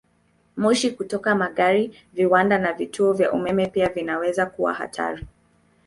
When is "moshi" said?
0.57-0.89